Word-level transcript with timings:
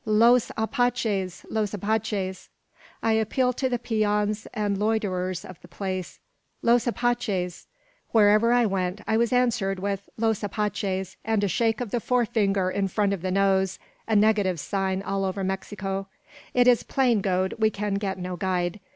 "Los 0.03 0.51
Apaches! 0.57 1.45
los 1.47 1.75
Apaches!" 1.75 2.49
I 3.03 3.11
appealed 3.13 3.55
to 3.57 3.69
the 3.69 3.77
peons 3.77 4.47
and 4.51 4.75
loiterers 4.79 5.45
of 5.45 5.61
the 5.61 5.67
plaza. 5.67 6.17
"Los 6.63 6.87
Apaches!" 6.87 7.67
Wherever 8.09 8.51
I 8.51 8.65
went, 8.65 9.01
I 9.05 9.15
was 9.17 9.31
answered 9.31 9.77
with 9.77 10.09
"Los 10.17 10.41
Apaches," 10.41 11.17
and 11.23 11.43
a 11.43 11.47
shake 11.47 11.81
of 11.81 11.91
the 11.91 11.99
forefinger 11.99 12.71
in 12.71 12.87
front 12.87 13.13
of 13.13 13.21
the 13.21 13.29
nose 13.29 13.77
a 14.07 14.15
negative 14.15 14.59
sign 14.59 15.03
over 15.03 15.41
all 15.41 15.45
Mexico. 15.45 16.07
"It 16.55 16.67
is 16.67 16.81
plain, 16.81 17.21
Gode, 17.21 17.53
we 17.59 17.69
can 17.69 17.93
get 17.93 18.17
no 18.17 18.35
guide. 18.37 18.79